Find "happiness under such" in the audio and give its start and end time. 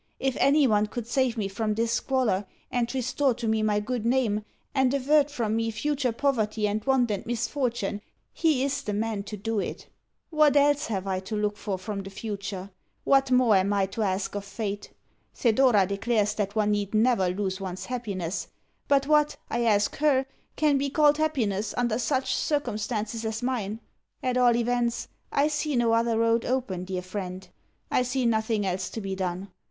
21.19-22.35